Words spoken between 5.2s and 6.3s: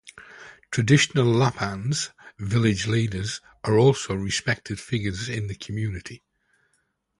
in the communities.